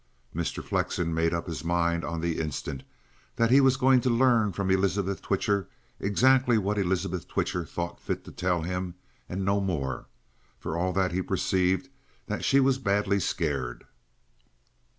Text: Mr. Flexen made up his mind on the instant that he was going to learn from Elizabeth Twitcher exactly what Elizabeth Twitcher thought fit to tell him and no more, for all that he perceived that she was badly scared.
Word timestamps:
Mr. 0.35 0.63
Flexen 0.63 1.13
made 1.13 1.31
up 1.31 1.45
his 1.45 1.63
mind 1.63 2.03
on 2.03 2.21
the 2.21 2.39
instant 2.39 2.81
that 3.35 3.51
he 3.51 3.61
was 3.61 3.77
going 3.77 4.01
to 4.01 4.09
learn 4.09 4.51
from 4.51 4.71
Elizabeth 4.71 5.21
Twitcher 5.21 5.67
exactly 5.99 6.57
what 6.57 6.79
Elizabeth 6.79 7.27
Twitcher 7.27 7.63
thought 7.65 7.99
fit 7.99 8.23
to 8.25 8.31
tell 8.31 8.63
him 8.63 8.95
and 9.29 9.45
no 9.45 9.59
more, 9.61 10.07
for 10.57 10.75
all 10.75 10.91
that 10.91 11.11
he 11.11 11.21
perceived 11.21 11.87
that 12.25 12.43
she 12.43 12.59
was 12.59 12.79
badly 12.79 13.19
scared. 13.19 13.83